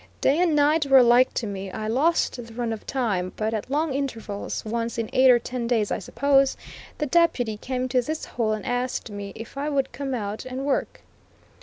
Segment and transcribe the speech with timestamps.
[0.19, 3.69] Day and night were alike to me; I lost the run of time; but at
[3.69, 6.57] long intervals, once in eight or ten days, I suppose,
[6.97, 10.65] the Deputy came to this hole and asked me if I would come out and
[10.65, 11.01] work.